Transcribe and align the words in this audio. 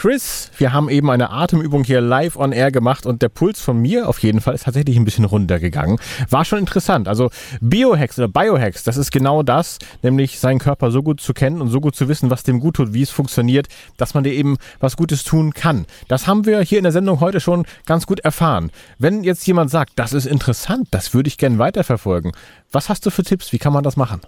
Chris, 0.00 0.50
wir 0.56 0.72
haben 0.72 0.88
eben 0.88 1.10
eine 1.10 1.28
Atemübung 1.28 1.84
hier 1.84 2.00
live 2.00 2.36
on 2.36 2.52
air 2.52 2.72
gemacht 2.72 3.04
und 3.04 3.20
der 3.20 3.28
Puls 3.28 3.60
von 3.60 3.76
mir 3.82 4.08
auf 4.08 4.18
jeden 4.20 4.40
Fall 4.40 4.54
ist 4.54 4.64
tatsächlich 4.64 4.96
ein 4.96 5.04
bisschen 5.04 5.26
runtergegangen. 5.26 5.98
War 6.30 6.46
schon 6.46 6.58
interessant. 6.58 7.06
Also 7.06 7.28
Biohacks 7.60 8.18
oder 8.18 8.28
Biohacks, 8.28 8.82
das 8.82 8.96
ist 8.96 9.12
genau 9.12 9.42
das, 9.42 9.78
nämlich 10.00 10.40
seinen 10.40 10.58
Körper 10.58 10.90
so 10.90 11.02
gut 11.02 11.20
zu 11.20 11.34
kennen 11.34 11.60
und 11.60 11.68
so 11.68 11.82
gut 11.82 11.96
zu 11.96 12.08
wissen, 12.08 12.30
was 12.30 12.44
dem 12.44 12.60
gut 12.60 12.76
tut, 12.76 12.94
wie 12.94 13.02
es 13.02 13.10
funktioniert, 13.10 13.68
dass 13.98 14.14
man 14.14 14.24
dir 14.24 14.32
eben 14.32 14.56
was 14.78 14.96
Gutes 14.96 15.22
tun 15.22 15.52
kann. 15.52 15.84
Das 16.08 16.26
haben 16.26 16.46
wir 16.46 16.62
hier 16.62 16.78
in 16.78 16.84
der 16.84 16.92
Sendung 16.92 17.20
heute 17.20 17.38
schon 17.38 17.66
ganz 17.84 18.06
gut 18.06 18.20
erfahren. 18.20 18.70
Wenn 18.98 19.22
jetzt 19.22 19.46
jemand 19.46 19.70
sagt, 19.70 19.92
das 19.96 20.14
ist 20.14 20.24
interessant, 20.24 20.88
das 20.92 21.12
würde 21.12 21.28
ich 21.28 21.36
gerne 21.36 21.58
weiterverfolgen, 21.58 22.32
was 22.72 22.88
hast 22.88 23.04
du 23.04 23.10
für 23.10 23.22
Tipps? 23.22 23.52
Wie 23.52 23.58
kann 23.58 23.74
man 23.74 23.84
das 23.84 23.98
machen? 23.98 24.22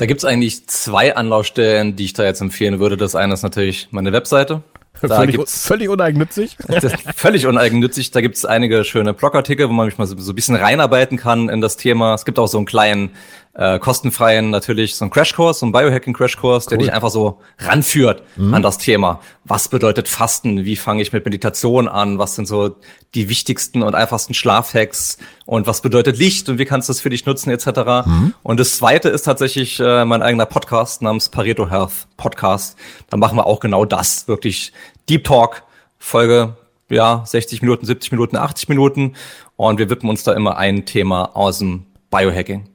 Da 0.00 0.06
gibt's 0.06 0.24
eigentlich 0.24 0.66
zwei 0.66 1.14
Anlaufstellen, 1.14 1.94
die 1.94 2.06
ich 2.06 2.14
da 2.14 2.24
jetzt 2.24 2.40
empfehlen 2.40 2.80
würde. 2.80 2.96
Das 2.96 3.14
eine 3.14 3.34
ist 3.34 3.42
natürlich 3.42 3.88
meine 3.90 4.14
Webseite. 4.14 4.62
Da 5.02 5.16
völlig, 5.16 5.36
gibt's, 5.36 5.66
völlig 5.66 5.88
uneigennützig. 5.88 6.58
völlig 7.16 7.46
uneigennützig. 7.46 8.10
Da 8.10 8.20
gibt's 8.20 8.44
einige 8.44 8.84
schöne 8.84 9.14
Blogartikel, 9.14 9.66
wo 9.66 9.72
man 9.72 9.86
mich 9.86 9.96
mal 9.96 10.06
so, 10.06 10.14
so 10.18 10.32
ein 10.32 10.34
bisschen 10.34 10.56
reinarbeiten 10.56 11.16
kann 11.16 11.48
in 11.48 11.62
das 11.62 11.78
Thema. 11.78 12.14
Es 12.14 12.26
gibt 12.26 12.38
auch 12.38 12.48
so 12.48 12.58
einen 12.58 12.66
kleinen 12.66 13.10
äh, 13.54 13.78
kostenfreien 13.80 14.50
natürlich 14.50 14.94
so 14.94 15.04
ein 15.04 15.10
Crashkurs, 15.10 15.58
so 15.58 15.66
ein 15.66 15.72
Biohacking-Crashkurs, 15.72 16.64
cool. 16.64 16.68
der 16.70 16.78
dich 16.78 16.92
einfach 16.92 17.10
so 17.10 17.40
ranführt 17.58 18.22
mhm. 18.36 18.54
an 18.54 18.62
das 18.62 18.78
Thema. 18.78 19.20
Was 19.44 19.68
bedeutet 19.68 20.08
Fasten? 20.08 20.64
Wie 20.64 20.76
fange 20.76 21.02
ich 21.02 21.12
mit 21.12 21.24
Meditation 21.24 21.88
an? 21.88 22.18
Was 22.18 22.36
sind 22.36 22.46
so 22.46 22.76
die 23.14 23.28
wichtigsten 23.28 23.82
und 23.82 23.94
einfachsten 23.94 24.34
Schlafhacks? 24.34 25.18
Und 25.46 25.66
was 25.66 25.82
bedeutet 25.82 26.16
Licht? 26.16 26.48
Und 26.48 26.58
wie 26.58 26.64
kannst 26.64 26.88
du 26.88 26.92
es 26.92 27.00
für 27.00 27.10
dich 27.10 27.26
nutzen 27.26 27.50
etc. 27.50 28.06
Mhm. 28.06 28.34
Und 28.44 28.60
das 28.60 28.76
zweite 28.76 29.08
ist 29.08 29.22
tatsächlich 29.22 29.80
äh, 29.80 30.04
mein 30.04 30.22
eigener 30.22 30.46
Podcast 30.46 31.02
namens 31.02 31.28
Pareto 31.28 31.68
Health 31.68 32.06
Podcast. 32.16 32.78
Da 33.10 33.16
machen 33.16 33.36
wir 33.36 33.46
auch 33.46 33.58
genau 33.58 33.84
das, 33.84 34.28
wirklich 34.28 34.72
Deep 35.08 35.24
Talk, 35.24 35.64
Folge 35.98 36.56
ja, 36.88 37.22
60 37.24 37.62
Minuten, 37.62 37.84
70 37.86 38.12
Minuten, 38.12 38.36
80 38.36 38.68
Minuten. 38.68 39.14
Und 39.56 39.78
wir 39.78 39.90
widmen 39.90 40.10
uns 40.10 40.22
da 40.22 40.32
immer 40.34 40.56
ein 40.56 40.86
Thema 40.86 41.36
aus 41.36 41.58
dem 41.58 41.86
Biohacking. 42.10 42.69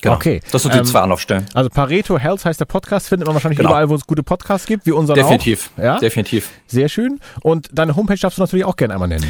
Genau. 0.00 0.14
Okay. 0.14 0.40
Das 0.50 0.62
sind 0.62 0.74
die 0.74 0.78
ähm, 0.78 0.84
zwei 0.84 1.00
Anlaufstellen. 1.00 1.46
Also 1.52 1.68
Pareto 1.68 2.18
Health 2.18 2.44
heißt 2.44 2.58
der 2.60 2.64
Podcast, 2.64 3.08
findet 3.08 3.26
man 3.26 3.34
wahrscheinlich 3.34 3.58
genau. 3.58 3.70
überall, 3.70 3.88
wo 3.88 3.94
es 3.94 4.06
gute 4.06 4.22
Podcasts 4.22 4.66
gibt, 4.66 4.86
wie 4.86 4.92
unseren 4.92 5.16
Definitiv. 5.16 5.70
Auch. 5.76 5.82
Ja? 5.82 5.98
Definitiv. 5.98 6.48
Sehr 6.66 6.88
schön. 6.88 7.20
Und 7.42 7.68
deine 7.72 7.96
Homepage 7.96 8.16
darfst 8.16 8.38
du 8.38 8.42
natürlich 8.42 8.64
auch 8.64 8.76
gerne 8.76 8.94
einmal 8.94 9.08
nennen. 9.08 9.26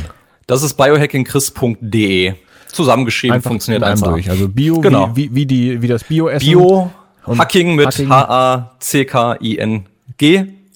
Das 0.47 0.63
ist 0.63 0.75
biohackingchris.de. 0.75 2.35
Zusammengeschrieben, 2.69 3.35
einfach 3.35 3.51
funktioniert 3.51 3.83
einfach. 3.83 4.09
durch. 4.09 4.31
Also 4.31 4.49
Bio, 4.49 4.81
genau. 4.81 5.11
wie, 5.17 5.35
wie, 5.35 5.45
die, 5.45 5.83
wie 5.83 5.89
das 5.89 6.05
Bio-Essen. 6.05 6.47
Bio, 6.47 6.93
Hacking 7.27 7.75
mit 7.75 7.89
H-A-C-K-I-N-G 8.09 8.77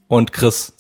und 0.09 0.33
Chris, 0.33 0.73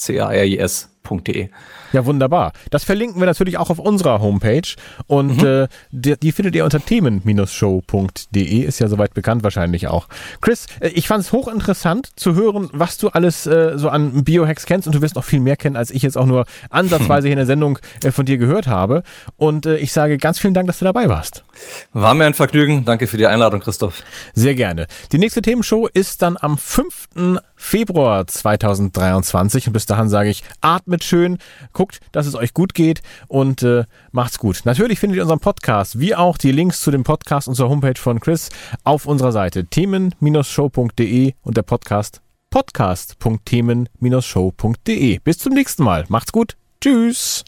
C-A-R-I-S.de. 1.05 1.49
Ja, 1.93 2.07
wunderbar. 2.07 2.53
Das 2.71 2.85
verlinken 2.85 3.21
wir 3.21 3.27
natürlich 3.27 3.59
auch 3.59 3.71
auf 3.71 3.79
unserer 3.79 4.21
Homepage 4.21 4.75
und 5.07 5.41
mhm. 5.41 5.47
äh, 5.47 5.69
die, 5.91 6.17
die, 6.19 6.33
findet 6.33 6.55
ihr 6.57 6.65
unter 6.65 6.85
themen-show.de, 6.85 8.59
ist 8.61 8.81
ja 8.81 8.89
soweit 8.89 9.15
bekannt 9.15 9.45
wahrscheinlich 9.45 9.87
auch. 9.87 10.09
Chris, 10.41 10.67
äh, 10.81 10.89
ich 10.89 11.07
fand 11.07 11.23
es 11.23 11.33
hochinteressant 11.33 12.11
zu 12.17 12.35
hören, 12.35 12.69
was 12.73 12.99
du 12.99 13.09
alles 13.09 13.47
äh, 13.47 13.75
so 13.77 13.89
an 13.91 14.25
Biohacks 14.25 14.67
kennst 14.67 14.89
und 14.89 14.95
du 14.95 15.03
wirst 15.03 15.15
noch 15.15 15.25
viel 15.25 15.41
mehr 15.41 15.57
kennen, 15.57 15.77
als 15.77 15.91
ich 15.91 16.03
jetzt 16.03 16.19
auch 16.19 16.27
nur 16.27 16.47
ansatzweise 16.71 17.29
hier 17.29 17.35
in 17.35 17.39
der 17.39 17.47
Sendung 17.47 17.79
äh, 18.03 18.11
von 18.11 18.27
dir 18.27 18.39
gehört 18.39 18.67
habe. 18.67 19.03
Und 19.37 19.67
äh, 19.67 19.77
ich 19.77 19.93
sage 19.93 20.19
ganz 20.19 20.39
vielen 20.39 20.55
Dank, 20.55 20.67
dass 20.67 20.79
du 20.79 20.85
dabei 20.85 21.09
warst. 21.09 21.45
War 21.93 22.15
mir 22.15 22.27
ein 22.27 22.35
Vergnügen. 22.35 22.85
Danke 22.85 23.07
für 23.07 23.17
die 23.17 23.27
Einladung, 23.27 23.61
Christoph. 23.61 24.03
Sehr 24.35 24.55
gerne. 24.55 24.87
Die 25.13 25.19
nächste 25.19 25.43
Themenshow 25.43 25.89
ist 25.93 26.23
dann 26.23 26.37
am 26.41 26.59
5. 26.59 27.09
Februar 27.57 28.27
2023 28.27 29.69
und 29.69 29.73
bis 29.73 29.87
dahin 29.87 30.09
sage 30.09 30.31
ich, 30.31 30.43
atmet 30.61 31.05
schön, 31.05 31.39
guckt, 31.73 32.01
dass 32.13 32.27
es 32.27 32.35
euch 32.35 32.53
gut 32.53 32.75
geht 32.75 33.03
und 33.29 33.63
äh, 33.63 33.85
macht's 34.13 34.39
gut. 34.39 34.63
Natürlich 34.65 34.99
findet 34.99 35.17
ihr 35.17 35.23
unseren 35.23 35.41
Podcast, 35.41 35.99
wie 35.99 36.15
auch 36.15 36.37
die 36.37 36.53
Links 36.53 36.81
zu 36.81 36.91
dem 36.91 37.05
Podcast 37.05 37.49
und 37.49 37.55
zur 37.55 37.69
Homepage 37.69 37.99
von 37.99 38.21
Chris 38.21 38.51
auf 38.83 39.07
unserer 39.07 39.33
Seite 39.33 39.67
themen-show.de 39.67 41.35
und 41.43 41.57
der 41.57 41.63
Podcast 41.63 42.21
podcast.themen-show.de. 42.51 45.19
Bis 45.25 45.39
zum 45.39 45.55
nächsten 45.55 45.83
Mal. 45.83 46.05
Macht's 46.09 46.31
gut. 46.31 46.57
Tschüss. 46.81 47.45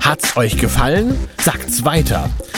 Hat's 0.00 0.36
euch 0.36 0.58
gefallen? 0.58 1.16
Sagt's 1.38 1.84
weiter. 1.84 2.30